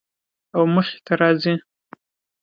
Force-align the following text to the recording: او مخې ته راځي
او 0.55 0.63
مخې 0.73 0.97
ته 1.05 1.13
راځي 1.21 1.53